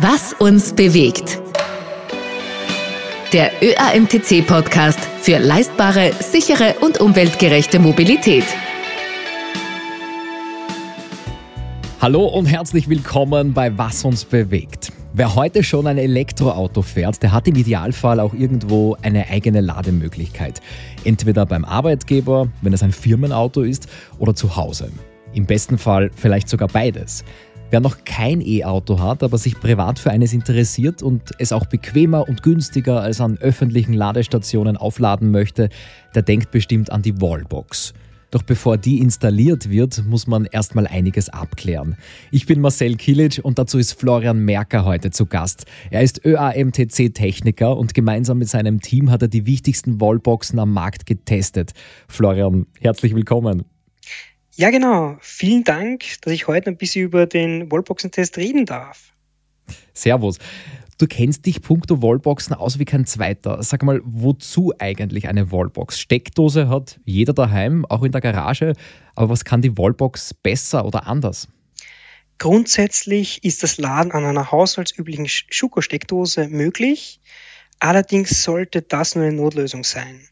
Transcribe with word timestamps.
Was 0.00 0.32
uns 0.32 0.74
bewegt. 0.74 1.40
Der 3.32 3.50
ÖAMTC-Podcast 3.60 5.00
für 5.00 5.38
leistbare, 5.38 6.12
sichere 6.20 6.76
und 6.82 7.00
umweltgerechte 7.00 7.80
Mobilität. 7.80 8.44
Hallo 12.00 12.26
und 12.26 12.46
herzlich 12.46 12.88
willkommen 12.88 13.52
bei 13.54 13.76
Was 13.76 14.04
uns 14.04 14.24
bewegt. 14.24 14.92
Wer 15.14 15.34
heute 15.34 15.64
schon 15.64 15.88
ein 15.88 15.98
Elektroauto 15.98 16.82
fährt, 16.82 17.20
der 17.24 17.32
hat 17.32 17.48
im 17.48 17.56
Idealfall 17.56 18.20
auch 18.20 18.34
irgendwo 18.34 18.96
eine 19.02 19.28
eigene 19.28 19.62
Lademöglichkeit. 19.62 20.60
Entweder 21.02 21.44
beim 21.44 21.64
Arbeitgeber, 21.64 22.46
wenn 22.62 22.72
es 22.72 22.84
ein 22.84 22.92
Firmenauto 22.92 23.62
ist, 23.62 23.88
oder 24.20 24.36
zu 24.36 24.54
Hause. 24.54 24.92
Im 25.34 25.46
besten 25.46 25.76
Fall 25.76 26.10
vielleicht 26.14 26.48
sogar 26.48 26.68
beides. 26.68 27.24
Wer 27.70 27.80
noch 27.80 28.04
kein 28.06 28.40
E-Auto 28.40 28.98
hat, 28.98 29.22
aber 29.22 29.36
sich 29.36 29.60
privat 29.60 29.98
für 29.98 30.10
eines 30.10 30.32
interessiert 30.32 31.02
und 31.02 31.32
es 31.38 31.52
auch 31.52 31.66
bequemer 31.66 32.26
und 32.26 32.42
günstiger 32.42 33.02
als 33.02 33.20
an 33.20 33.36
öffentlichen 33.36 33.92
Ladestationen 33.92 34.78
aufladen 34.78 35.30
möchte, 35.30 35.68
der 36.14 36.22
denkt 36.22 36.50
bestimmt 36.50 36.90
an 36.90 37.02
die 37.02 37.20
Wallbox. 37.20 37.92
Doch 38.30 38.42
bevor 38.42 38.78
die 38.78 39.00
installiert 39.00 39.68
wird, 39.68 40.02
muss 40.06 40.26
man 40.26 40.46
erstmal 40.46 40.86
einiges 40.86 41.28
abklären. 41.28 41.96
Ich 42.30 42.46
bin 42.46 42.62
Marcel 42.62 42.96
Kilic 42.96 43.40
und 43.42 43.58
dazu 43.58 43.78
ist 43.78 43.92
Florian 43.92 44.46
Merker 44.46 44.86
heute 44.86 45.10
zu 45.10 45.26
Gast. 45.26 45.66
Er 45.90 46.00
ist 46.00 46.24
ÖAMTC-Techniker 46.24 47.76
und 47.76 47.92
gemeinsam 47.92 48.38
mit 48.38 48.48
seinem 48.48 48.80
Team 48.80 49.10
hat 49.10 49.20
er 49.20 49.28
die 49.28 49.44
wichtigsten 49.44 50.00
Wallboxen 50.00 50.58
am 50.58 50.72
Markt 50.72 51.04
getestet. 51.04 51.72
Florian, 52.08 52.66
herzlich 52.80 53.14
willkommen. 53.14 53.64
Ja, 54.58 54.70
genau. 54.70 55.16
Vielen 55.20 55.62
Dank, 55.62 56.04
dass 56.22 56.32
ich 56.32 56.48
heute 56.48 56.68
ein 56.68 56.76
bisschen 56.76 57.04
über 57.04 57.26
den 57.26 57.70
Wallboxen-Test 57.70 58.38
reden 58.38 58.66
darf. 58.66 59.12
Servus. 59.94 60.38
Du 60.98 61.06
kennst 61.06 61.46
dich 61.46 61.62
puncto 61.62 62.02
Wallboxen 62.02 62.56
aus 62.56 62.80
wie 62.80 62.84
kein 62.84 63.06
zweiter. 63.06 63.62
Sag 63.62 63.84
mal, 63.84 64.00
wozu 64.02 64.72
eigentlich 64.80 65.28
eine 65.28 65.52
Wallbox? 65.52 66.00
Steckdose 66.00 66.68
hat 66.68 66.98
jeder 67.04 67.34
daheim, 67.34 67.86
auch 67.86 68.02
in 68.02 68.10
der 68.10 68.20
Garage. 68.20 68.72
Aber 69.14 69.28
was 69.28 69.44
kann 69.44 69.62
die 69.62 69.78
Wallbox 69.78 70.34
besser 70.34 70.84
oder 70.84 71.06
anders? 71.06 71.46
Grundsätzlich 72.38 73.44
ist 73.44 73.62
das 73.62 73.78
Laden 73.78 74.10
an 74.10 74.24
einer 74.24 74.50
haushaltsüblichen 74.50 75.28
Schuko-Steckdose 75.28 76.48
möglich. 76.48 77.20
Allerdings 77.78 78.42
sollte 78.42 78.82
das 78.82 79.14
nur 79.14 79.24
eine 79.24 79.36
Notlösung 79.36 79.84
sein. 79.84 80.28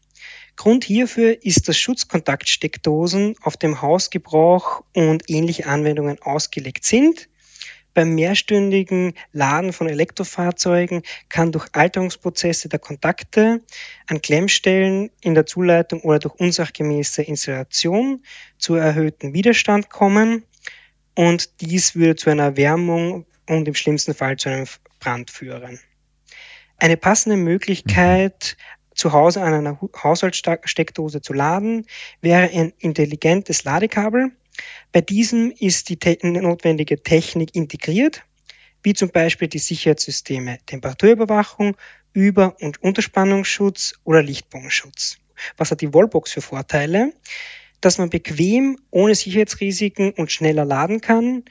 Grund 0.57 0.83
hierfür 0.83 1.43
ist, 1.43 1.69
dass 1.69 1.77
Schutzkontaktsteckdosen 1.77 3.35
auf 3.41 3.55
dem 3.55 3.81
Hausgebrauch 3.81 4.83
und 4.93 5.29
ähnliche 5.29 5.67
Anwendungen 5.67 6.21
ausgelegt 6.21 6.83
sind. 6.83 7.29
Beim 7.93 8.13
mehrstündigen 8.13 9.13
Laden 9.31 9.71
von 9.71 9.87
Elektrofahrzeugen 9.87 11.03
kann 11.29 11.51
durch 11.51 11.67
Alterungsprozesse 11.71 12.69
der 12.69 12.79
Kontakte 12.79 13.61
an 14.07 14.21
Klemmstellen 14.21 15.09
in 15.21 15.33
der 15.33 15.45
Zuleitung 15.45 16.01
oder 16.01 16.19
durch 16.19 16.35
unsachgemäße 16.35 17.23
Installation 17.23 18.23
zu 18.57 18.75
erhöhten 18.75 19.33
Widerstand 19.33 19.89
kommen 19.89 20.43
und 21.15 21.61
dies 21.61 21.95
würde 21.95 22.15
zu 22.15 22.29
einer 22.29 22.43
Erwärmung 22.43 23.25
und 23.47 23.67
im 23.67 23.75
schlimmsten 23.75 24.13
Fall 24.13 24.37
zu 24.37 24.49
einem 24.49 24.67
Brand 24.99 25.31
führen. 25.31 25.79
Eine 26.77 26.97
passende 26.97 27.37
Möglichkeit, 27.37 28.57
zu 28.97 29.13
Hause 29.13 29.41
an 29.41 29.53
einer 29.53 29.79
Haushaltssteckdose 30.03 31.21
zu 31.21 31.33
laden, 31.33 31.85
wäre 32.21 32.49
ein 32.51 32.73
intelligentes 32.79 33.63
Ladekabel. 33.63 34.31
Bei 34.91 35.01
diesem 35.01 35.51
ist 35.51 35.89
die 35.89 35.97
te 35.97 36.17
notwendige 36.23 37.01
Technik 37.01 37.55
integriert, 37.55 38.23
wie 38.81 38.93
zum 38.93 39.09
Beispiel 39.09 39.47
die 39.47 39.59
Sicherheitssysteme 39.59 40.57
Temperaturüberwachung, 40.65 41.77
Über- 42.13 42.55
und 42.59 42.81
Unterspannungsschutz 42.81 43.99
oder 44.03 44.23
Lichtbogenschutz. 44.23 45.17
Was 45.57 45.69
hat 45.69 45.81
die 45.81 45.93
Wallbox 45.93 46.31
für 46.31 46.41
Vorteile? 46.41 47.13
Dass 47.79 47.99
man 47.99 48.09
bequem, 48.09 48.79
ohne 48.89 49.13
Sicherheitsrisiken 49.13 50.11
und 50.11 50.31
schneller 50.31 50.65
laden 50.65 51.01
kann. 51.01 51.45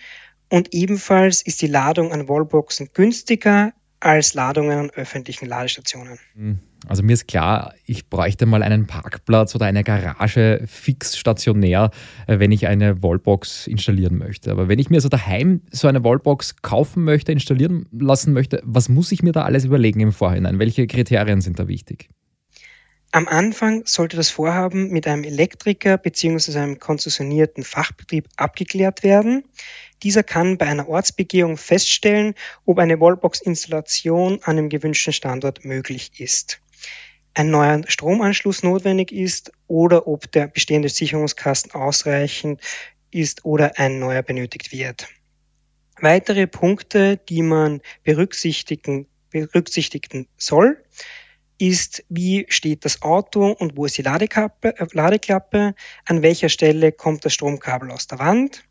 Und 0.48 0.74
ebenfalls 0.74 1.42
ist 1.42 1.62
die 1.62 1.68
Ladung 1.68 2.10
an 2.12 2.28
Wallboxen 2.28 2.90
günstiger 2.92 3.72
als 4.00 4.34
Ladungen 4.34 4.78
an 4.78 4.90
öffentlichen 4.90 5.46
Ladestationen. 5.46 6.18
Hm. 6.34 6.60
Also 6.88 7.02
mir 7.02 7.14
ist 7.14 7.26
klar, 7.26 7.74
ich 7.84 8.08
bräuchte 8.08 8.46
mal 8.46 8.62
einen 8.62 8.86
Parkplatz 8.86 9.54
oder 9.54 9.66
eine 9.66 9.82
Garage 9.82 10.62
fix 10.66 11.16
stationär, 11.18 11.90
äh, 12.26 12.38
wenn 12.38 12.52
ich 12.52 12.68
eine 12.68 13.02
Wallbox 13.02 13.66
installieren 13.66 14.18
möchte. 14.18 14.52
Aber 14.52 14.68
wenn 14.68 14.78
ich 14.78 14.88
mir 14.88 15.00
so 15.00 15.08
daheim 15.08 15.62
so 15.70 15.88
eine 15.88 16.04
Wallbox 16.04 16.62
kaufen 16.62 17.02
möchte, 17.04 17.32
installieren 17.32 17.88
lassen 17.92 18.32
möchte, 18.32 18.62
was 18.64 18.88
muss 18.88 19.10
ich 19.10 19.22
mir 19.22 19.32
da 19.32 19.42
alles 19.42 19.64
überlegen 19.64 20.00
im 20.00 20.12
Vorhinein? 20.12 20.58
Welche 20.58 20.86
Kriterien 20.86 21.40
sind 21.40 21.58
da 21.58 21.66
wichtig? 21.66 22.08
Am 23.10 23.26
Anfang 23.28 23.82
sollte 23.86 24.16
das 24.16 24.30
Vorhaben 24.30 24.90
mit 24.90 25.06
einem 25.06 25.24
Elektriker 25.24 25.96
bzw. 25.96 26.58
einem 26.58 26.78
konzessionierten 26.78 27.64
Fachbetrieb 27.64 28.28
abgeklärt 28.36 29.02
werden. 29.02 29.44
Dieser 30.02 30.22
kann 30.22 30.58
bei 30.58 30.66
einer 30.66 30.88
Ortsbegehung 30.88 31.56
feststellen, 31.56 32.34
ob 32.66 32.78
eine 32.78 33.00
Wallbox-Installation 33.00 34.40
an 34.42 34.56
dem 34.56 34.68
gewünschten 34.68 35.14
Standort 35.14 35.64
möglich 35.64 36.12
ist 36.18 36.60
ein 37.36 37.50
neuer 37.50 37.82
Stromanschluss 37.86 38.62
notwendig 38.62 39.12
ist 39.12 39.52
oder 39.66 40.08
ob 40.08 40.32
der 40.32 40.46
bestehende 40.48 40.88
Sicherungskasten 40.88 41.72
ausreichend 41.72 42.62
ist 43.10 43.44
oder 43.44 43.78
ein 43.78 43.98
neuer 43.98 44.22
benötigt 44.22 44.72
wird. 44.72 45.06
Weitere 46.00 46.46
Punkte, 46.46 47.18
die 47.18 47.42
man 47.42 47.82
berücksichtigen, 48.04 49.06
berücksichtigen 49.30 50.28
soll, 50.38 50.82
ist, 51.58 52.04
wie 52.08 52.46
steht 52.48 52.86
das 52.86 53.02
Auto 53.02 53.50
und 53.50 53.76
wo 53.76 53.84
ist 53.84 53.98
die 53.98 54.02
Ladekappe, 54.02 54.78
äh, 54.78 54.86
Ladeklappe, 54.92 55.74
an 56.06 56.22
welcher 56.22 56.48
Stelle 56.48 56.90
kommt 56.90 57.26
das 57.26 57.34
Stromkabel 57.34 57.90
aus 57.90 58.06
der 58.06 58.18
Wand, 58.18 58.64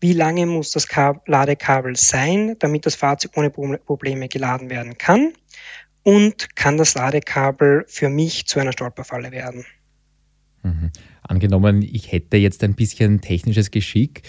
wie 0.00 0.12
lange 0.12 0.46
muss 0.46 0.70
das 0.70 0.86
Ladekabel 1.26 1.96
sein, 1.96 2.56
damit 2.60 2.86
das 2.86 2.94
Fahrzeug 2.94 3.32
ohne 3.36 3.50
Probleme 3.50 4.28
geladen 4.28 4.70
werden 4.70 4.98
kann 4.98 5.32
und 6.04 6.54
kann 6.54 6.76
das 6.76 6.94
Ladekabel 6.94 7.84
für 7.88 8.08
mich 8.08 8.46
zu 8.46 8.60
einer 8.60 8.72
Stolperfalle 8.72 9.32
werden. 9.32 9.64
Mhm. 10.62 10.90
Angenommen, 11.22 11.82
ich 11.82 12.12
hätte 12.12 12.36
jetzt 12.36 12.62
ein 12.62 12.74
bisschen 12.74 13.20
technisches 13.20 13.70
Geschick. 13.70 14.22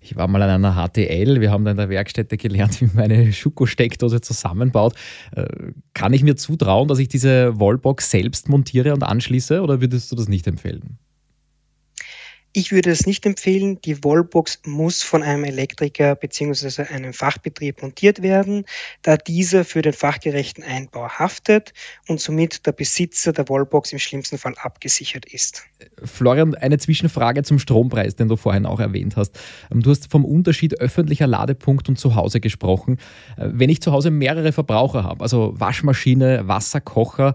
Ich 0.00 0.16
war 0.16 0.28
mal 0.28 0.42
an 0.42 0.64
einer 0.64 0.74
HTL, 0.74 1.40
wir 1.40 1.50
haben 1.50 1.64
da 1.64 1.70
in 1.70 1.78
der 1.78 1.88
Werkstätte 1.88 2.36
gelernt, 2.36 2.80
wie 2.80 2.90
man 2.94 3.04
eine 3.04 3.32
Schuko-Steckdose 3.32 4.20
zusammenbaut. 4.20 4.94
Äh, 5.34 5.46
kann 5.94 6.12
ich 6.12 6.22
mir 6.22 6.36
zutrauen, 6.36 6.88
dass 6.88 6.98
ich 6.98 7.08
diese 7.08 7.58
Wallbox 7.58 8.10
selbst 8.10 8.48
montiere 8.48 8.92
und 8.92 9.02
anschließe 9.02 9.62
oder 9.62 9.80
würdest 9.80 10.12
du 10.12 10.16
das 10.16 10.28
nicht 10.28 10.46
empfehlen? 10.46 10.98
Ich 12.56 12.70
würde 12.70 12.92
es 12.92 13.04
nicht 13.04 13.26
empfehlen. 13.26 13.80
Die 13.80 14.04
Wallbox 14.04 14.60
muss 14.64 15.02
von 15.02 15.24
einem 15.24 15.42
Elektriker 15.42 16.14
bzw. 16.14 16.84
einem 16.84 17.12
Fachbetrieb 17.12 17.82
montiert 17.82 18.22
werden, 18.22 18.64
da 19.02 19.16
dieser 19.16 19.64
für 19.64 19.82
den 19.82 19.92
fachgerechten 19.92 20.62
Einbau 20.62 21.08
haftet 21.08 21.74
und 22.06 22.20
somit 22.20 22.64
der 22.64 22.70
Besitzer 22.70 23.32
der 23.32 23.48
Wallbox 23.48 23.92
im 23.92 23.98
schlimmsten 23.98 24.38
Fall 24.38 24.54
abgesichert 24.56 25.26
ist. 25.26 25.64
Florian, 26.04 26.54
eine 26.54 26.78
Zwischenfrage 26.78 27.42
zum 27.42 27.58
Strompreis, 27.58 28.14
den 28.14 28.28
du 28.28 28.36
vorhin 28.36 28.66
auch 28.66 28.78
erwähnt 28.78 29.16
hast. 29.16 29.36
Ähm, 29.72 29.82
du 29.82 29.90
hast 29.90 30.08
vom 30.12 30.24
Unterschied 30.24 30.80
öffentlicher 30.80 31.26
Ladepunkt 31.26 31.88
und 31.88 31.98
Zuhause 31.98 32.38
gesprochen. 32.38 32.98
Äh, 33.36 33.48
wenn 33.52 33.68
ich 33.68 33.82
zu 33.82 33.90
Hause 33.90 34.12
mehrere 34.12 34.52
Verbraucher 34.52 35.02
habe, 35.02 35.22
also 35.22 35.54
Waschmaschine, 35.58 36.46
Wasserkocher, 36.46 37.34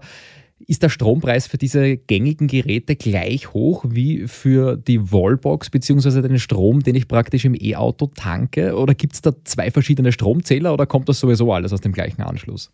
ist 0.70 0.84
der 0.84 0.88
Strompreis 0.88 1.48
für 1.48 1.58
diese 1.58 1.96
gängigen 1.96 2.46
Geräte 2.46 2.94
gleich 2.94 3.52
hoch 3.52 3.84
wie 3.88 4.28
für 4.28 4.76
die 4.76 5.10
Wallbox 5.10 5.68
bzw. 5.68 6.22
den 6.22 6.38
Strom, 6.38 6.84
den 6.84 6.94
ich 6.94 7.08
praktisch 7.08 7.44
im 7.44 7.56
E-Auto 7.60 8.06
tanke? 8.06 8.76
Oder 8.76 8.94
gibt 8.94 9.14
es 9.14 9.20
da 9.20 9.32
zwei 9.44 9.72
verschiedene 9.72 10.12
Stromzähler 10.12 10.72
oder 10.72 10.86
kommt 10.86 11.08
das 11.08 11.18
sowieso 11.18 11.52
alles 11.52 11.72
aus 11.72 11.80
dem 11.80 11.90
gleichen 11.90 12.22
Anschluss? 12.22 12.70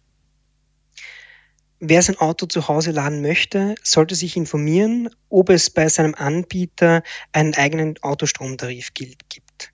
Wer 1.80 2.02
sein 2.02 2.18
Auto 2.18 2.44
zu 2.44 2.68
Hause 2.68 2.90
laden 2.90 3.22
möchte, 3.22 3.74
sollte 3.82 4.14
sich 4.14 4.36
informieren, 4.36 5.08
ob 5.30 5.48
es 5.48 5.70
bei 5.70 5.88
seinem 5.88 6.14
Anbieter 6.14 7.02
einen 7.32 7.54
eigenen 7.54 7.94
Autostromtarif 8.02 8.92
gibt. 8.92 9.72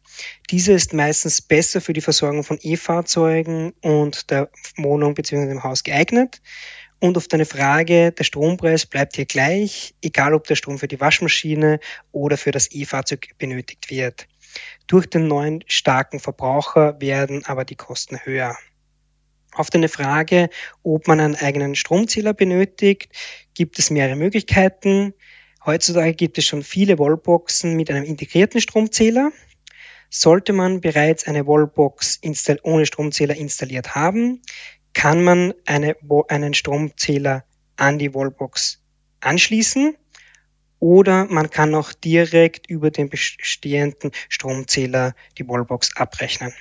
Dieser 0.50 0.74
ist 0.74 0.92
meistens 0.92 1.40
besser 1.42 1.80
für 1.80 1.92
die 1.92 2.00
Versorgung 2.00 2.44
von 2.44 2.58
E-Fahrzeugen 2.60 3.72
und 3.80 4.30
der 4.30 4.50
Wohnung 4.76 5.14
bzw. 5.14 5.48
dem 5.48 5.64
Haus 5.64 5.82
geeignet. 5.82 6.40
Und 7.02 7.16
auf 7.16 7.26
deine 7.26 7.46
Frage, 7.46 8.12
der 8.12 8.22
Strompreis 8.22 8.86
bleibt 8.86 9.16
hier 9.16 9.24
gleich, 9.24 9.92
egal 10.02 10.34
ob 10.34 10.46
der 10.46 10.54
Strom 10.54 10.78
für 10.78 10.86
die 10.86 11.00
Waschmaschine 11.00 11.80
oder 12.12 12.38
für 12.38 12.52
das 12.52 12.70
E-Fahrzeug 12.70 13.30
benötigt 13.38 13.90
wird. 13.90 14.28
Durch 14.86 15.06
den 15.06 15.26
neuen 15.26 15.64
starken 15.66 16.20
Verbraucher 16.20 17.00
werden 17.00 17.44
aber 17.44 17.64
die 17.64 17.74
Kosten 17.74 18.20
höher. 18.24 18.56
Auf 19.50 19.68
deine 19.68 19.88
Frage, 19.88 20.48
ob 20.84 21.08
man 21.08 21.18
einen 21.18 21.34
eigenen 21.34 21.74
Stromzähler 21.74 22.34
benötigt, 22.34 23.08
gibt 23.52 23.80
es 23.80 23.90
mehrere 23.90 24.14
Möglichkeiten. 24.14 25.12
Heutzutage 25.66 26.14
gibt 26.14 26.38
es 26.38 26.46
schon 26.46 26.62
viele 26.62 27.00
Wallboxen 27.00 27.74
mit 27.74 27.90
einem 27.90 28.04
integrierten 28.04 28.60
Stromzähler. 28.60 29.32
Sollte 30.08 30.52
man 30.52 30.80
bereits 30.80 31.26
eine 31.26 31.48
Wallbox 31.48 32.20
ohne 32.62 32.86
Stromzähler 32.86 33.34
installiert 33.34 33.96
haben, 33.96 34.40
kann 34.94 35.22
man 35.22 35.54
eine, 35.66 35.96
einen 36.28 36.54
Stromzähler 36.54 37.44
an 37.76 37.98
die 37.98 38.14
Wallbox 38.14 38.82
anschließen 39.20 39.96
oder 40.78 41.26
man 41.26 41.48
kann 41.48 41.74
auch 41.74 41.92
direkt 41.92 42.68
über 42.68 42.90
den 42.90 43.08
bestehenden 43.08 44.10
Stromzähler 44.28 45.14
die 45.38 45.46
Wallbox 45.46 45.96
abrechnen. 45.96 46.52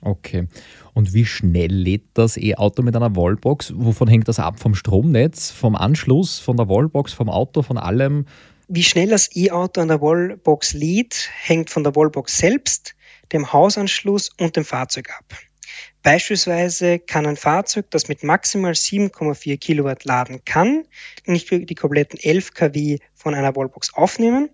Okay. 0.00 0.46
Und 0.94 1.12
wie 1.12 1.26
schnell 1.26 1.72
lädt 1.72 2.06
das 2.14 2.36
E-Auto 2.36 2.82
mit 2.82 2.96
einer 2.96 3.14
Wallbox? 3.14 3.74
Wovon 3.76 4.08
hängt 4.08 4.28
das 4.28 4.38
ab? 4.38 4.58
Vom 4.58 4.74
Stromnetz, 4.74 5.50
vom 5.50 5.76
Anschluss, 5.76 6.38
von 6.38 6.56
der 6.56 6.68
Wallbox, 6.68 7.12
vom 7.12 7.28
Auto, 7.28 7.62
von 7.62 7.78
allem? 7.78 8.26
Wie 8.68 8.82
schnell 8.82 9.08
das 9.08 9.34
E-Auto 9.34 9.80
an 9.80 9.88
der 9.88 10.00
Wallbox 10.00 10.72
lädt, 10.74 11.28
hängt 11.42 11.70
von 11.70 11.84
der 11.84 11.96
Wallbox 11.96 12.38
selbst, 12.38 12.94
dem 13.32 13.52
Hausanschluss 13.52 14.30
und 14.38 14.56
dem 14.56 14.64
Fahrzeug 14.64 15.10
ab. 15.10 15.24
Beispielsweise 16.02 16.98
kann 16.98 17.26
ein 17.26 17.36
Fahrzeug, 17.36 17.90
das 17.90 18.08
mit 18.08 18.22
maximal 18.22 18.72
7,4 18.72 19.58
Kilowatt 19.58 20.04
laden 20.04 20.40
kann, 20.44 20.84
nicht 21.26 21.50
die 21.50 21.74
kompletten 21.74 22.18
11 22.20 22.54
kW 22.54 22.98
von 23.14 23.34
einer 23.34 23.54
Wallbox 23.54 23.94
aufnehmen. 23.94 24.48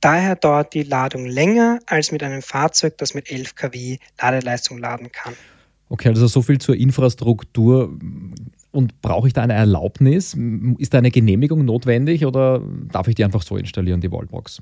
Daher 0.00 0.36
dauert 0.36 0.74
die 0.74 0.82
Ladung 0.82 1.26
länger 1.26 1.80
als 1.86 2.12
mit 2.12 2.22
einem 2.22 2.42
Fahrzeug, 2.42 2.98
das 2.98 3.14
mit 3.14 3.30
11 3.30 3.54
kW 3.54 3.98
Ladeleistung 4.20 4.78
laden 4.78 5.10
kann. 5.12 5.34
Okay, 5.88 6.08
also 6.08 6.26
so 6.26 6.42
viel 6.42 6.58
zur 6.58 6.76
Infrastruktur. 6.76 7.96
Und 8.70 9.00
brauche 9.02 9.28
ich 9.28 9.32
da 9.32 9.42
eine 9.42 9.52
Erlaubnis? 9.52 10.36
Ist 10.78 10.94
da 10.94 10.98
eine 10.98 11.10
Genehmigung 11.10 11.64
notwendig 11.64 12.26
oder 12.26 12.60
darf 12.90 13.06
ich 13.06 13.14
die 13.14 13.24
einfach 13.24 13.42
so 13.42 13.56
installieren, 13.56 14.00
die 14.00 14.10
Wallbox? 14.10 14.60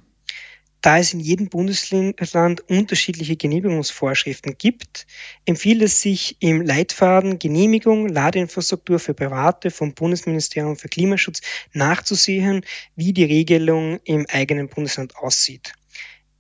Da 0.83 0.99
es 0.99 1.15
in 1.15 1.21
jedem 1.21 1.49
Bundesland 1.49 2.69
unterschiedliche 2.69 3.37
Genehmigungsvorschriften 3.37 4.59
gibt, 4.59 5.07
empfiehlt 5.45 5.81
es 5.81 6.01
sich 6.01 6.37
im 6.41 6.61
Leitfaden 6.61 7.39
Genehmigung 7.39 8.09
Ladeinfrastruktur 8.09 8.99
für 8.99 9.15
Private 9.15 9.71
vom 9.71 9.95
Bundesministerium 9.95 10.77
für 10.77 10.89
Klimaschutz 10.89 11.41
nachzusehen, 11.73 12.65
wie 12.97 13.13
die 13.13 13.25
Regelung 13.25 14.01
im 14.03 14.27
eigenen 14.29 14.69
Bundesland 14.69 15.15
aussieht. 15.17 15.73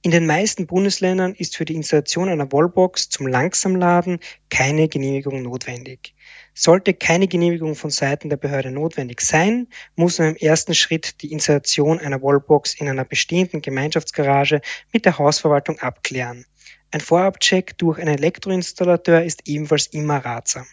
In 0.04 0.10
den 0.10 0.26
meisten 0.26 0.66
Bundesländern 0.66 1.32
ist 1.32 1.56
für 1.56 1.64
die 1.64 1.76
Installation 1.76 2.28
einer 2.28 2.50
Wallbox 2.50 3.08
zum 3.08 3.28
Langsamladen 3.28 4.18
keine 4.50 4.88
Genehmigung 4.88 5.42
notwendig. 5.42 6.16
Sollte 6.54 6.92
keine 6.92 7.28
Genehmigung 7.28 7.76
von 7.76 7.90
Seiten 7.90 8.28
der 8.28 8.36
Behörde 8.36 8.72
notwendig 8.72 9.20
sein, 9.20 9.68
muss 9.94 10.18
man 10.18 10.30
im 10.30 10.36
ersten 10.36 10.74
Schritt 10.74 11.22
die 11.22 11.30
Installation 11.30 12.00
einer 12.00 12.20
Wallbox 12.20 12.74
in 12.74 12.88
einer 12.88 13.04
bestehenden 13.04 13.62
Gemeinschaftsgarage 13.62 14.60
mit 14.92 15.04
der 15.04 15.18
Hausverwaltung 15.18 15.78
abklären. 15.78 16.46
Ein 16.90 17.00
Vorabcheck 17.00 17.78
durch 17.78 18.00
einen 18.00 18.16
Elektroinstallateur 18.16 19.22
ist 19.22 19.46
ebenfalls 19.46 19.86
immer 19.86 20.16
ratsam. 20.16 20.66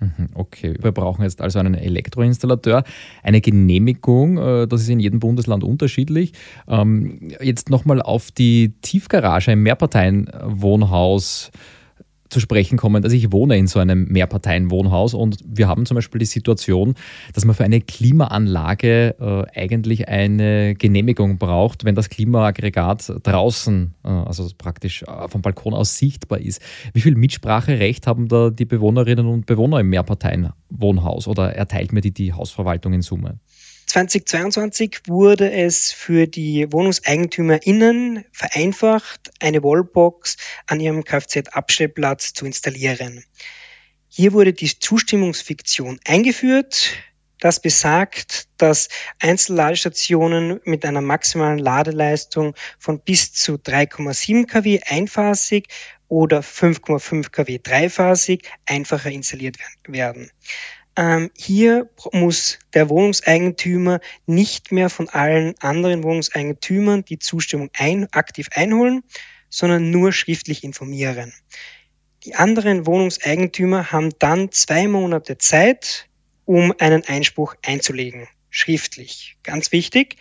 Mhm, 0.00 0.28
okay, 0.34 0.74
wir 0.80 0.92
brauchen 0.92 1.24
jetzt 1.24 1.40
also 1.40 1.58
einen 1.58 1.74
Elektroinstallateur, 1.74 2.84
eine 3.22 3.40
Genehmigung, 3.40 4.38
äh, 4.38 4.68
das 4.68 4.82
ist 4.82 4.88
in 4.88 5.00
jedem 5.00 5.18
Bundesland 5.18 5.64
unterschiedlich. 5.64 6.32
Ähm, 6.68 7.32
jetzt 7.40 7.68
nochmal 7.68 8.00
auf 8.00 8.30
die 8.30 8.74
Tiefgarage 8.80 9.52
im 9.52 9.64
Mehrparteienwohnhaus 9.64 11.50
zu 12.28 12.40
sprechen 12.40 12.78
kommen. 12.78 13.04
Also 13.04 13.16
ich 13.16 13.32
wohne 13.32 13.56
in 13.56 13.66
so 13.66 13.78
einem 13.78 14.06
Mehrparteienwohnhaus 14.08 15.14
und 15.14 15.38
wir 15.44 15.68
haben 15.68 15.86
zum 15.86 15.94
Beispiel 15.94 16.18
die 16.18 16.26
Situation, 16.26 16.94
dass 17.34 17.44
man 17.44 17.54
für 17.54 17.64
eine 17.64 17.80
Klimaanlage 17.80 19.16
äh, 19.18 19.60
eigentlich 19.60 20.08
eine 20.08 20.74
Genehmigung 20.74 21.38
braucht, 21.38 21.84
wenn 21.84 21.94
das 21.94 22.08
Klimaaggregat 22.08 23.12
draußen, 23.22 23.94
äh, 24.04 24.08
also 24.08 24.48
praktisch 24.56 25.02
äh, 25.02 25.28
vom 25.28 25.42
Balkon 25.42 25.74
aus 25.74 25.96
sichtbar 25.96 26.40
ist. 26.40 26.60
Wie 26.92 27.00
viel 27.00 27.14
Mitspracherecht 27.14 28.06
haben 28.06 28.28
da 28.28 28.50
die 28.50 28.64
Bewohnerinnen 28.64 29.26
und 29.26 29.46
Bewohner 29.46 29.80
im 29.80 29.88
Mehrparteienwohnhaus 29.90 31.28
oder 31.28 31.54
erteilt 31.54 31.92
mir 31.92 32.00
die 32.00 32.12
die 32.12 32.32
Hausverwaltung 32.32 32.92
in 32.92 33.02
Summe? 33.02 33.38
2022 33.88 35.00
wurde 35.06 35.50
es 35.50 35.92
für 35.92 36.26
die 36.26 36.70
WohnungseigentümerInnen 36.70 38.26
vereinfacht, 38.32 39.30
eine 39.40 39.62
Wallbox 39.62 40.36
an 40.66 40.78
ihrem 40.78 41.04
Kfz-Abstellplatz 41.04 42.34
zu 42.34 42.44
installieren. 42.44 43.24
Hier 44.08 44.34
wurde 44.34 44.52
die 44.52 44.78
Zustimmungsfiktion 44.78 46.00
eingeführt. 46.06 46.90
Das 47.40 47.62
besagt, 47.62 48.48
dass 48.58 48.88
Einzelladestationen 49.20 50.60
mit 50.64 50.84
einer 50.84 51.00
maximalen 51.00 51.58
Ladeleistung 51.58 52.54
von 52.78 53.00
bis 53.00 53.32
zu 53.32 53.54
3,7 53.54 54.46
kW 54.46 54.80
einphasig 54.84 55.68
oder 56.08 56.40
5,5 56.40 57.30
kW 57.30 57.58
dreiphasig 57.62 58.50
einfacher 58.66 59.10
installiert 59.10 59.56
werden. 59.86 60.30
Ähm, 60.98 61.30
hier 61.36 61.88
muss 62.12 62.58
der 62.74 62.88
Wohnungseigentümer 62.88 64.00
nicht 64.26 64.72
mehr 64.72 64.90
von 64.90 65.08
allen 65.08 65.54
anderen 65.60 66.02
Wohnungseigentümern 66.02 67.04
die 67.04 67.20
Zustimmung 67.20 67.70
ein, 67.74 68.12
aktiv 68.12 68.48
einholen, 68.50 69.04
sondern 69.48 69.92
nur 69.92 70.12
schriftlich 70.12 70.64
informieren. 70.64 71.32
Die 72.24 72.34
anderen 72.34 72.84
Wohnungseigentümer 72.84 73.92
haben 73.92 74.10
dann 74.18 74.50
zwei 74.50 74.88
Monate 74.88 75.38
Zeit, 75.38 76.08
um 76.44 76.74
einen 76.80 77.04
Einspruch 77.04 77.54
einzulegen, 77.64 78.26
schriftlich. 78.50 79.36
Ganz 79.44 79.70
wichtig, 79.70 80.16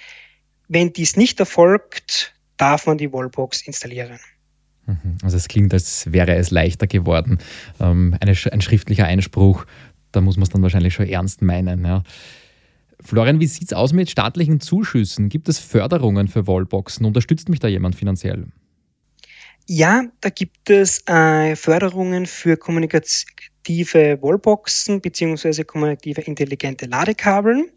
wenn 0.67 0.93
dies 0.93 1.17
nicht 1.17 1.39
erfolgt, 1.39 2.35
darf 2.55 2.85
man 2.85 2.99
die 2.99 3.11
Wallbox 3.11 3.63
installieren. 3.63 4.19
Mhm. 4.87 5.17
Also 5.21 5.37
es 5.37 5.47
klingt, 5.47 5.73
als 5.73 6.11
wäre 6.11 6.35
es 6.35 6.49
leichter 6.49 6.87
geworden. 6.87 7.39
Ähm, 7.79 8.15
ein 8.19 8.61
schriftlicher 8.61 9.05
Einspruch 9.05 9.65
da 10.11 10.21
muss 10.21 10.37
man 10.37 10.43
es 10.43 10.49
dann 10.49 10.61
wahrscheinlich 10.61 10.93
schon 10.93 11.07
ernst 11.07 11.41
meinen. 11.41 11.85
Ja. 11.85 12.03
Florian, 12.99 13.39
wie 13.39 13.47
sieht 13.47 13.71
es 13.71 13.73
aus 13.73 13.93
mit 13.93 14.09
staatlichen 14.09 14.59
Zuschüssen? 14.59 15.29
Gibt 15.29 15.49
es 15.49 15.59
Förderungen 15.59 16.27
für 16.27 16.47
Wallboxen? 16.47 17.05
Unterstützt 17.05 17.49
mich 17.49 17.59
da 17.59 17.67
jemand 17.67 17.95
finanziell? 17.95 18.47
Ja, 19.67 20.05
da 20.21 20.29
gibt 20.29 20.69
es 20.69 21.05
äh, 21.07 21.55
Förderungen 21.55 22.25
für 22.25 22.57
kommunikative 22.57 24.17
Wallboxen 24.21 25.01
bzw. 25.01 25.63
kommunikative 25.65 26.21
intelligente 26.21 26.85
Ladekabeln. 26.85 27.69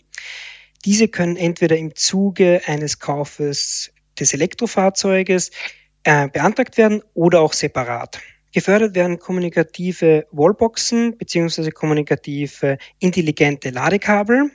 Diese 0.85 1.09
können 1.09 1.37
entweder 1.37 1.77
im 1.77 1.95
Zuge 1.95 2.63
eines 2.67 3.01
Kaufes 3.01 3.93
des 4.19 4.33
Elektrofahrzeuges 4.33 5.51
äh, 6.05 6.29
beantragt 6.29 6.79
werden 6.79 7.03
oder 7.15 7.41
auch 7.41 7.53
separat. 7.53 8.21
Gefördert 8.53 8.95
werden 8.97 9.19
kommunikative 9.19 10.27
Wallboxen 10.33 11.17
bzw. 11.17 11.71
kommunikative 11.71 12.79
intelligente 12.99 13.71
Ladekabel. 13.71 14.51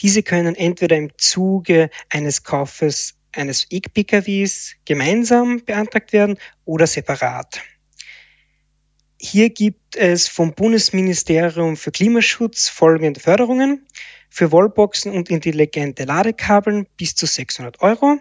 Diese 0.00 0.22
können 0.22 0.54
entweder 0.54 0.96
im 0.96 1.10
Zuge 1.16 1.90
eines 2.08 2.44
Kaufes 2.44 3.14
eines 3.32 3.66
E-PKWs 3.70 4.76
gemeinsam 4.84 5.64
beantragt 5.64 6.12
werden 6.12 6.38
oder 6.64 6.86
separat. 6.86 7.60
Hier 9.20 9.50
gibt 9.50 9.96
es 9.96 10.28
vom 10.28 10.54
Bundesministerium 10.54 11.76
für 11.76 11.90
Klimaschutz 11.90 12.68
folgende 12.68 13.20
Förderungen. 13.20 13.86
Für 14.28 14.52
Wallboxen 14.52 15.12
und 15.12 15.30
intelligente 15.30 16.04
Ladekabeln 16.04 16.86
bis 16.96 17.14
zu 17.14 17.26
600 17.26 17.80
Euro 17.80 18.18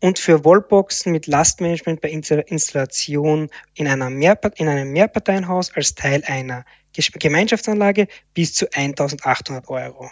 und 0.00 0.18
für 0.18 0.44
Wallboxen 0.44 1.12
mit 1.12 1.26
Lastmanagement 1.26 2.00
bei 2.00 2.10
Installation 2.10 3.48
in, 3.74 3.86
Mehrpart 4.18 4.60
in 4.60 4.68
einem 4.68 4.92
Mehrparteienhaus 4.92 5.74
als 5.74 5.94
Teil 5.94 6.22
einer 6.26 6.64
Gemeinschaftsanlage 6.92 8.08
bis 8.34 8.54
zu 8.54 8.66
1800 8.72 9.68
Euro. 9.68 10.10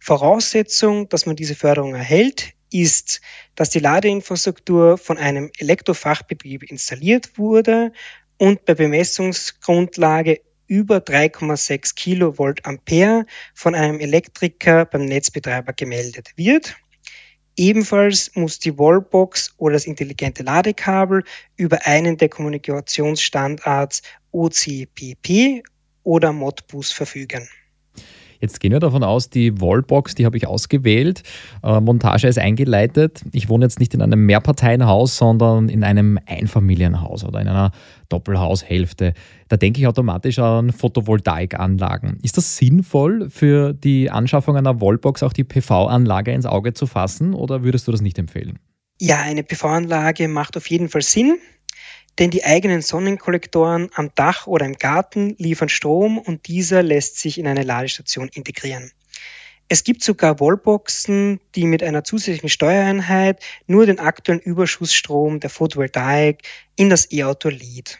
Voraussetzung, 0.00 1.08
dass 1.08 1.26
man 1.26 1.36
diese 1.36 1.54
Förderung 1.54 1.94
erhält, 1.94 2.52
ist, 2.72 3.20
dass 3.54 3.70
die 3.70 3.78
Ladeinfrastruktur 3.78 4.98
von 4.98 5.18
einem 5.18 5.50
Elektrofachbetrieb 5.58 6.62
installiert 6.64 7.38
wurde 7.38 7.92
und 8.36 8.64
bei 8.64 8.74
Bemessungsgrundlage 8.74 10.40
über 10.66 10.98
3,6 10.98 11.94
Kilovolt 11.94 12.66
Ampere 12.66 13.26
von 13.54 13.74
einem 13.74 14.00
Elektriker 14.00 14.84
beim 14.84 15.06
Netzbetreiber 15.06 15.72
gemeldet 15.72 16.32
wird. 16.36 16.76
Ebenfalls 17.58 18.30
muss 18.36 18.60
die 18.60 18.78
Wallbox 18.78 19.52
oder 19.56 19.72
das 19.72 19.86
intelligente 19.86 20.44
Ladekabel 20.44 21.24
über 21.56 21.86
einen 21.86 22.16
der 22.16 22.28
Kommunikationsstandards 22.28 24.02
OCPP 24.30 25.64
oder 26.04 26.32
Modbus 26.32 26.92
verfügen. 26.92 27.48
Jetzt 28.40 28.60
gehen 28.60 28.72
wir 28.72 28.80
davon 28.80 29.02
aus, 29.02 29.30
die 29.30 29.60
Wallbox, 29.60 30.14
die 30.14 30.24
habe 30.24 30.36
ich 30.36 30.46
ausgewählt. 30.46 31.22
Äh, 31.62 31.80
Montage 31.80 32.28
ist 32.28 32.38
eingeleitet. 32.38 33.22
Ich 33.32 33.48
wohne 33.48 33.64
jetzt 33.64 33.80
nicht 33.80 33.94
in 33.94 34.02
einem 34.02 34.26
Mehrparteienhaus, 34.26 35.16
sondern 35.16 35.68
in 35.68 35.84
einem 35.84 36.18
Einfamilienhaus 36.26 37.24
oder 37.24 37.40
in 37.40 37.48
einer 37.48 37.72
Doppelhaushälfte. 38.08 39.14
Da 39.48 39.56
denke 39.56 39.80
ich 39.80 39.86
automatisch 39.86 40.38
an 40.38 40.72
Photovoltaikanlagen. 40.72 42.18
Ist 42.22 42.36
das 42.36 42.56
sinnvoll 42.56 43.28
für 43.30 43.72
die 43.72 44.10
Anschaffung 44.10 44.56
einer 44.56 44.80
Wallbox 44.80 45.22
auch 45.22 45.32
die 45.32 45.44
PV-Anlage 45.44 46.32
ins 46.32 46.46
Auge 46.46 46.74
zu 46.74 46.86
fassen 46.86 47.34
oder 47.34 47.64
würdest 47.64 47.88
du 47.88 47.92
das 47.92 48.00
nicht 48.00 48.18
empfehlen? 48.18 48.58
Ja, 49.00 49.20
eine 49.20 49.44
PV-Anlage 49.44 50.28
macht 50.28 50.56
auf 50.56 50.68
jeden 50.68 50.88
Fall 50.88 51.02
Sinn. 51.02 51.38
Denn 52.18 52.30
die 52.30 52.44
eigenen 52.44 52.82
Sonnenkollektoren 52.82 53.90
am 53.94 54.10
Dach 54.14 54.46
oder 54.46 54.66
im 54.66 54.74
Garten 54.74 55.34
liefern 55.38 55.68
Strom 55.68 56.18
und 56.18 56.46
dieser 56.48 56.82
lässt 56.82 57.18
sich 57.18 57.38
in 57.38 57.46
eine 57.46 57.62
Ladestation 57.62 58.28
integrieren. 58.28 58.90
Es 59.68 59.84
gibt 59.84 60.02
sogar 60.02 60.40
Wallboxen, 60.40 61.40
die 61.54 61.66
mit 61.66 61.82
einer 61.82 62.02
zusätzlichen 62.02 62.48
Steuereinheit 62.48 63.44
nur 63.66 63.84
den 63.84 63.98
aktuellen 63.98 64.40
Überschussstrom 64.40 65.40
der 65.40 65.50
Photovoltaik 65.50 66.42
in 66.76 66.88
das 66.88 67.12
E-Auto 67.12 67.50
lädt. 67.50 67.98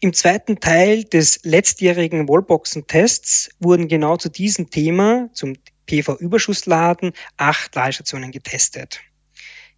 Im 0.00 0.14
zweiten 0.14 0.58
Teil 0.60 1.04
des 1.04 1.40
letztjährigen 1.44 2.26
Wallboxen-Tests 2.26 3.50
wurden 3.60 3.86
genau 3.86 4.16
zu 4.16 4.30
diesem 4.30 4.70
Thema, 4.70 5.28
zum 5.32 5.54
PV-Überschussladen, 5.86 7.12
acht 7.36 7.74
Ladestationen 7.74 8.32
getestet. 8.32 9.00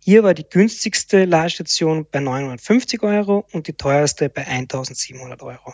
Hier 0.06 0.23
war 0.23 0.34
die 0.34 0.44
günstigste 0.44 1.25
Ladestation 1.25 2.06
bei 2.12 2.20
950 2.20 3.02
Euro 3.02 3.46
und 3.52 3.68
die 3.68 3.73
teuerste 3.73 4.28
bei 4.28 4.46
1700 4.46 5.42
Euro. 5.42 5.73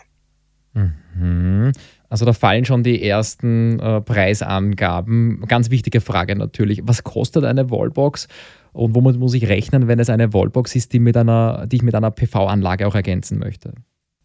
Mhm. 0.73 1.73
Also 2.07 2.23
da 2.23 2.31
fallen 2.31 2.63
schon 2.63 2.81
die 2.81 3.03
ersten 3.03 3.77
äh, 3.81 3.99
Preisangaben. 3.99 5.41
Ganz 5.49 5.69
wichtige 5.69 5.99
Frage 5.99 6.37
natürlich. 6.37 6.79
Was 6.85 7.03
kostet 7.03 7.43
eine 7.43 7.69
Wallbox 7.71 8.29
und 8.71 8.95
womit 8.95 9.17
muss 9.17 9.33
ich 9.33 9.49
rechnen, 9.49 9.89
wenn 9.89 9.99
es 9.99 10.09
eine 10.09 10.31
Wallbox 10.31 10.77
ist, 10.77 10.93
die, 10.93 10.99
mit 10.99 11.17
einer, 11.17 11.67
die 11.67 11.75
ich 11.75 11.83
mit 11.83 11.93
einer 11.93 12.11
PV-Anlage 12.11 12.87
auch 12.87 12.95
ergänzen 12.95 13.37
möchte? 13.37 13.73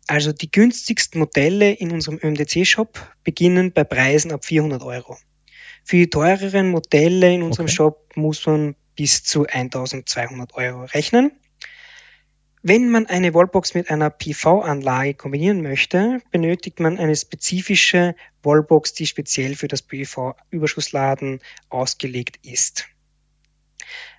Also 0.07 0.31
die 0.31 0.53
günstigsten 0.53 1.19
Modelle 1.19 1.73
in 1.73 1.91
unserem 1.91 2.21
ÖMDC-Shop 2.23 2.97
beginnen 3.25 3.73
bei 3.73 3.83
Preisen 3.83 4.31
ab 4.31 4.45
400 4.45 4.85
Euro. 4.85 5.17
Für 5.83 5.97
die 5.97 6.11
teureren 6.11 6.71
Modelle 6.71 7.35
in 7.35 7.43
unserem 7.43 7.67
okay. 7.67 7.75
Shop 7.75 8.13
muss 8.15 8.47
man 8.47 8.77
bis 8.97 9.23
zu 9.23 9.47
1200 9.47 10.55
Euro 10.55 10.85
rechnen. 10.85 11.33
Wenn 12.63 12.91
man 12.91 13.07
eine 13.07 13.33
Wallbox 13.33 13.75
mit 13.75 13.91
einer 13.91 14.11
PV-Anlage 14.11 15.15
kombinieren 15.15 15.63
möchte, 15.63 16.21
benötigt 16.33 16.81
man 16.81 16.99
eine 16.99 17.15
spezifische 17.15 18.17
Wallbox, 18.43 18.93
die 18.95 19.07
speziell 19.07 19.55
für 19.55 19.69
das 19.69 19.83
PV-Überschussladen 19.83 21.41
ausgelegt 21.69 22.45
ist. 22.45 22.89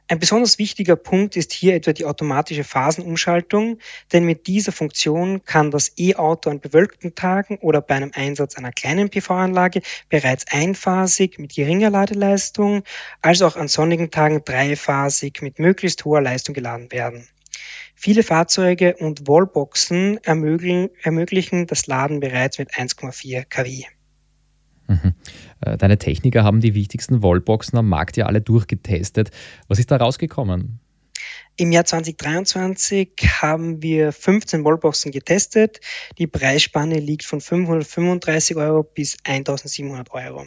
Ein 0.09 0.19
besonders 0.19 0.57
wichtiger 0.57 0.95
Punkt 0.95 1.35
ist 1.35 1.51
hier 1.51 1.75
etwa 1.75 1.91
die 1.91 2.05
automatische 2.05 2.63
Phasenumschaltung, 2.63 3.79
denn 4.13 4.23
mit 4.23 4.47
dieser 4.47 4.71
Funktion 4.71 5.43
kann 5.43 5.69
das 5.69 5.91
E-Auto 5.97 6.49
an 6.49 6.61
bewölkten 6.61 7.13
Tagen 7.13 7.57
oder 7.57 7.81
bei 7.81 7.95
einem 7.95 8.11
Einsatz 8.13 8.55
einer 8.55 8.71
kleinen 8.71 9.09
PV-Anlage 9.09 9.81
bereits 10.07 10.45
einphasig 10.49 11.39
mit 11.39 11.53
geringer 11.53 11.89
Ladeleistung, 11.89 12.83
als 13.21 13.41
auch 13.41 13.57
an 13.57 13.67
sonnigen 13.67 14.09
Tagen 14.09 14.45
dreiphasig 14.45 15.41
mit 15.41 15.59
möglichst 15.59 16.05
hoher 16.05 16.21
Leistung 16.21 16.55
geladen 16.55 16.89
werden. 16.93 17.27
Viele 17.93 18.23
Fahrzeuge 18.23 18.95
und 18.95 19.27
Wallboxen 19.27 20.23
ermöglichen, 20.23 20.89
ermöglichen 21.01 21.67
das 21.67 21.85
Laden 21.85 22.21
bereits 22.21 22.59
mit 22.59 22.71
1,4 22.71 23.43
kW. 23.43 23.83
Mhm. 24.87 25.13
Äh, 25.61 25.77
deine 25.77 25.97
Techniker 25.97 26.43
haben 26.43 26.61
die 26.61 26.73
wichtigsten 26.73 27.21
Wallboxen 27.21 27.77
am 27.77 27.89
Markt 27.89 28.17
ja 28.17 28.25
alle 28.25 28.41
durchgetestet. 28.41 29.31
Was 29.67 29.79
ist 29.79 29.91
da 29.91 29.97
rausgekommen? 29.97 30.79
Im 31.55 31.71
Jahr 31.71 31.85
2023 31.85 33.09
haben 33.41 33.81
wir 33.81 34.11
15 34.11 34.63
Wallboxen 34.63 35.11
getestet. 35.11 35.81
Die 36.17 36.27
Preisspanne 36.27 36.99
liegt 36.99 37.25
von 37.25 37.41
535 37.41 38.55
Euro 38.57 38.83
bis 38.83 39.17
1700 39.23 40.11
Euro. 40.11 40.45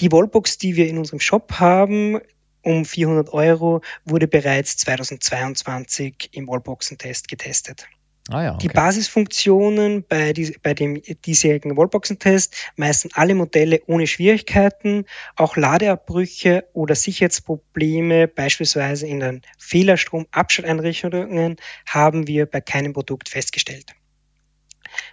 Die 0.00 0.10
Wallbox, 0.10 0.58
die 0.58 0.74
wir 0.74 0.88
in 0.88 0.98
unserem 0.98 1.20
Shop 1.20 1.52
haben, 1.60 2.18
um 2.62 2.84
400 2.84 3.32
Euro, 3.32 3.82
wurde 4.04 4.26
bereits 4.26 4.76
2022 4.78 6.30
im 6.32 6.48
Wallboxen-Test 6.48 7.28
getestet. 7.28 7.86
Ah 8.28 8.44
ja, 8.44 8.54
okay. 8.54 8.68
Die 8.68 8.68
Basisfunktionen 8.68 10.04
bei, 10.06 10.32
die, 10.32 10.56
bei 10.62 10.74
dem 10.74 11.02
diesjährigen 11.02 11.76
Wallboxen-Test 11.76 12.54
meisten 12.76 13.08
alle 13.14 13.34
Modelle 13.34 13.80
ohne 13.86 14.06
Schwierigkeiten. 14.06 15.06
Auch 15.34 15.56
Ladeabbrüche 15.56 16.68
oder 16.72 16.94
Sicherheitsprobleme, 16.94 18.28
beispielsweise 18.28 19.08
in 19.08 19.20
den 19.20 19.42
Fehlerstromabschalteinrichtungen, 19.58 21.56
haben 21.84 22.28
wir 22.28 22.46
bei 22.46 22.60
keinem 22.60 22.92
Produkt 22.92 23.28
festgestellt. 23.28 23.86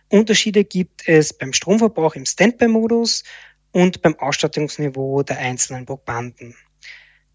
Unterschiede 0.10 0.64
gibt 0.64 1.08
es 1.08 1.34
beim 1.34 1.54
Stromverbrauch 1.54 2.16
im 2.16 2.26
Standby-Modus 2.26 3.24
und 3.72 4.04
beim 4.04 4.20
Ausstattungsniveau 4.20 5.24
der 5.24 5.40
einzelnen 5.40 5.86
Probanden. 5.86 6.56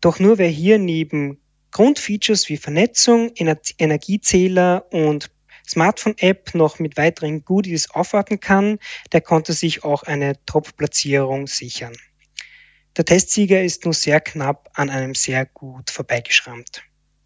Doch 0.00 0.21
nur 0.21 0.38
wer 0.38 0.49
hier 0.49 0.78
neben 0.78 1.40
Grundfeatures 1.73 2.49
wie 2.49 2.59
Vernetzung, 2.59 3.33
Energiezähler 3.35 4.87
und 4.93 5.31
Smartphone-App 5.66 6.54
noch 6.54 6.78
mit 6.78 6.97
weiteren 6.97 7.44
Goodies 7.44 7.90
aufwarten 7.90 8.40
kann, 8.40 8.78
der 9.12 9.21
konnte 9.21 9.52
sich 9.52 9.85
auch 9.85 10.02
eine 10.02 10.35
Top-Platzierung 10.47 11.47
sichern. 11.47 11.94
Der 12.97 13.04
Testsieger 13.04 13.62
ist 13.62 13.85
nur 13.85 13.94
sehr 13.94 14.21
knapp 14.21 14.71
an 14.75 14.90
einem 14.90 15.14
sehr 15.14 15.47
gut 15.47 15.90
vorbeigeschrammt. 15.90 16.83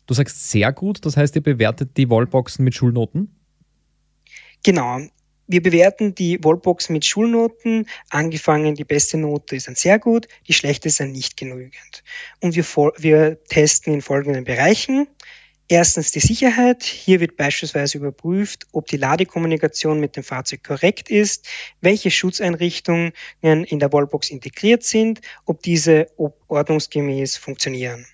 Du 0.07 0.15
sagst 0.15 0.51
sehr 0.51 0.73
gut, 0.73 1.05
das 1.05 1.17
heißt, 1.17 1.37
ihr 1.37 1.43
bewertet 1.43 1.97
die 1.99 2.09
Wallboxen 2.09 2.65
mit 2.65 2.75
Schulnoten? 2.75 3.35
Genau. 4.65 5.01
Wir 5.51 5.63
bewerten 5.63 6.15
die 6.15 6.43
Wallbox 6.45 6.91
mit 6.91 7.07
Schulnoten. 7.07 7.87
Angefangen, 8.11 8.75
die 8.75 8.85
beste 8.85 9.17
Note 9.17 9.57
ist 9.57 9.67
ein 9.67 9.77
sehr 9.77 9.99
gut, 9.99 10.29
die 10.47 10.53
schlechte 10.53 10.89
ist 10.89 11.01
ein 11.01 11.13
nicht 11.13 11.39
genügend. 11.39 12.05
Und 12.41 12.55
wir, 12.55 12.65
wir 12.99 13.43
testen 13.45 13.95
in 13.95 14.03
folgenden 14.03 14.45
Bereichen. 14.45 15.09
Erstens 15.71 16.13
die 16.13 16.21
Sicherheit. 16.21 16.83
Hier 16.83 17.21
wird 17.21 17.37
beispielsweise 17.37 17.99
überprüft, 17.99 18.67
ob 18.73 18.87
die 18.87 18.97
Ladekommunikation 18.97 20.01
mit 20.01 20.17
dem 20.17 20.25
Fahrzeug 20.25 20.65
korrekt 20.65 21.11
ist, 21.11 21.47
welche 21.83 22.11
Schutzeinrichtungen 22.11 23.13
in 23.43 23.79
der 23.79 23.93
Wallbox 23.93 24.31
integriert 24.31 24.83
sind, 24.83 25.21
ob 25.45 25.63
diese 25.63 26.09
ordnungsgemäß 26.17 27.37
funktionieren. 27.37 28.07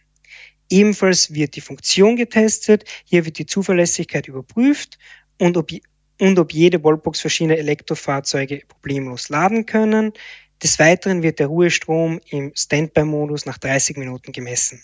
Ebenfalls 0.69 1.33
wird 1.33 1.55
die 1.55 1.61
Funktion 1.61 2.17
getestet. 2.17 2.87
Hier 3.05 3.25
wird 3.25 3.39
die 3.39 3.47
Zuverlässigkeit 3.47 4.27
überprüft 4.27 4.99
und 5.39 5.57
ob, 5.57 5.71
und 6.21 6.39
ob 6.41 6.53
jede 6.53 6.83
Wallbox 6.83 7.21
verschiedene 7.21 7.59
Elektrofahrzeuge 7.59 8.63
problemlos 8.67 9.29
laden 9.29 9.65
können. 9.65 10.13
Des 10.61 10.81
Weiteren 10.81 11.23
wird 11.23 11.39
der 11.39 11.47
Ruhestrom 11.47 12.21
im 12.31 12.53
Standby-Modus 12.57 13.47
nach 13.47 13.59
30 13.59 13.97
Minuten 13.97 14.33
gemessen. 14.33 14.83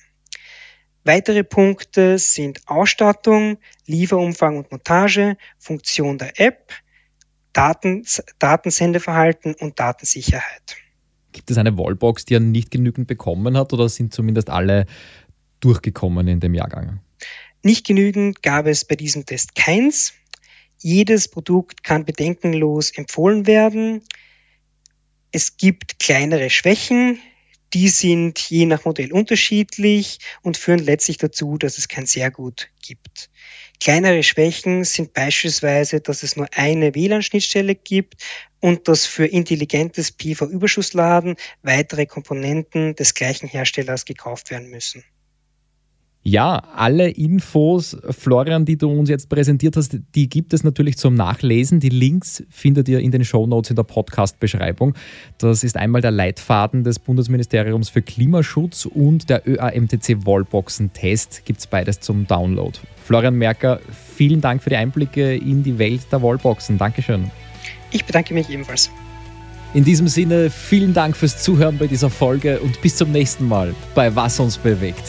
Weitere 1.04 1.44
Punkte 1.44 2.18
sind 2.18 2.60
Ausstattung, 2.66 3.58
Lieferumfang 3.86 4.58
und 4.58 4.70
Montage, 4.70 5.36
Funktion 5.58 6.18
der 6.18 6.38
App, 6.38 6.72
Daten, 7.52 8.04
Datensendeverhalten 8.38 9.54
und 9.54 9.80
Datensicherheit. 9.80 10.76
Gibt 11.32 11.50
es 11.50 11.58
eine 11.58 11.76
Wallbox, 11.78 12.26
die 12.26 12.34
er 12.34 12.40
nicht 12.40 12.70
genügend 12.70 13.06
bekommen 13.06 13.56
hat 13.56 13.72
oder 13.72 13.88
sind 13.88 14.12
zumindest 14.12 14.50
alle 14.50 14.86
durchgekommen 15.60 16.28
in 16.28 16.40
dem 16.40 16.54
Jahrgang? 16.54 17.00
Nicht 17.62 17.86
genügend 17.86 18.42
gab 18.42 18.66
es 18.66 18.84
bei 18.84 18.96
diesem 18.96 19.26
Test 19.26 19.54
keins. 19.54 20.14
Jedes 20.78 21.28
Produkt 21.28 21.84
kann 21.84 22.04
bedenkenlos 22.04 22.90
empfohlen 22.90 23.46
werden. 23.46 24.02
Es 25.30 25.56
gibt 25.56 25.98
kleinere 25.98 26.50
Schwächen, 26.50 27.18
die 27.74 27.88
sind 27.88 28.38
je 28.38 28.66
nach 28.66 28.84
Modell 28.84 29.12
unterschiedlich 29.12 30.18
und 30.42 30.56
führen 30.56 30.80
letztlich 30.80 31.18
dazu, 31.18 31.56
dass 31.56 31.78
es 31.78 31.88
kein 31.88 32.06
sehr 32.06 32.30
gut 32.30 32.68
gibt. 32.82 33.30
Kleinere 33.80 34.22
Schwächen 34.22 34.84
sind 34.84 35.14
beispielsweise, 35.14 36.00
dass 36.00 36.22
es 36.22 36.36
nur 36.36 36.48
eine 36.52 36.94
WLAN-Schnittstelle 36.94 37.74
gibt 37.74 38.22
und 38.60 38.88
dass 38.88 39.06
für 39.06 39.24
intelligentes 39.24 40.12
PV-Überschussladen 40.12 41.36
weitere 41.62 42.06
Komponenten 42.06 42.94
des 42.94 43.14
gleichen 43.14 43.48
Herstellers 43.48 44.04
gekauft 44.04 44.50
werden 44.50 44.68
müssen. 44.68 45.04
Ja, 46.22 46.62
alle 46.76 47.08
Infos, 47.08 47.96
Florian, 48.10 48.66
die 48.66 48.76
du 48.76 48.90
uns 48.90 49.08
jetzt 49.08 49.30
präsentiert 49.30 49.74
hast, 49.76 49.96
die 50.14 50.28
gibt 50.28 50.52
es 50.52 50.62
natürlich 50.64 50.98
zum 50.98 51.14
Nachlesen. 51.14 51.80
Die 51.80 51.88
Links 51.88 52.44
findet 52.50 52.90
ihr 52.90 53.00
in 53.00 53.10
den 53.10 53.24
Show 53.24 53.46
Notes 53.46 53.70
in 53.70 53.76
der 53.76 53.84
Podcast-Beschreibung. 53.84 54.94
Das 55.38 55.64
ist 55.64 55.78
einmal 55.78 56.02
der 56.02 56.10
Leitfaden 56.10 56.84
des 56.84 56.98
Bundesministeriums 56.98 57.88
für 57.88 58.02
Klimaschutz 58.02 58.84
und 58.84 59.30
der 59.30 59.48
ÖAMTC 59.48 60.26
Wallboxen-Test. 60.26 61.46
Gibt 61.46 61.60
es 61.60 61.66
beides 61.66 62.00
zum 62.00 62.26
Download. 62.26 62.78
Florian 63.02 63.36
Merker, 63.36 63.80
vielen 64.14 64.42
Dank 64.42 64.62
für 64.62 64.68
die 64.68 64.76
Einblicke 64.76 65.34
in 65.34 65.62
die 65.62 65.78
Welt 65.78 66.02
der 66.12 66.20
Wallboxen. 66.20 66.76
Dankeschön. 66.76 67.30
Ich 67.92 68.04
bedanke 68.04 68.34
mich 68.34 68.50
ebenfalls. 68.50 68.90
In 69.72 69.84
diesem 69.84 70.06
Sinne, 70.06 70.50
vielen 70.50 70.92
Dank 70.92 71.16
fürs 71.16 71.42
Zuhören 71.42 71.78
bei 71.78 71.86
dieser 71.86 72.10
Folge 72.10 72.60
und 72.60 72.82
bis 72.82 72.96
zum 72.96 73.10
nächsten 73.10 73.48
Mal 73.48 73.74
bei 73.94 74.14
Was 74.14 74.38
uns 74.38 74.58
bewegt. 74.58 75.04